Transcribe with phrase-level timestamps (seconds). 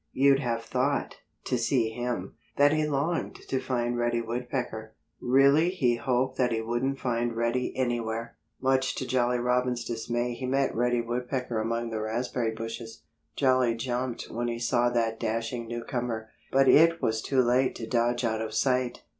[0.13, 4.95] You'd have thought, to see him, that he longed to find Reddy Woodpecker.
[5.21, 8.35] Really he hoped that he wouldn't find Reddy anywhere.
[8.59, 13.03] Much to Jolly Robin's dismay he met Reddy Woodpecker among the raspberry bushes.
[13.35, 16.31] Jolly jumped when he saw that dashing newcomer.
[16.51, 19.03] But it was too late to dodge out of sight.